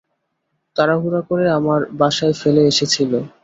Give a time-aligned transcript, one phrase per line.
[0.75, 3.19] তাড়াহুড়া করে আমার বাসায়ফেলে এসেছিলি।